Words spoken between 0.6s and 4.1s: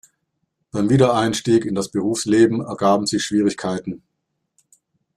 Beim Wiedereinstieg in das Berufsleben ergaben sich Schwierigkeiten.